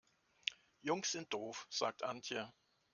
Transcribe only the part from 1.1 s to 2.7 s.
sind doof, sagt Antje.